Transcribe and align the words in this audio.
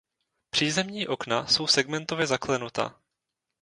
Přízemní 0.49 1.07
okna 1.07 1.47
jsou 1.47 1.67
segmentově 1.67 2.27
zaklenuta. 2.27 3.01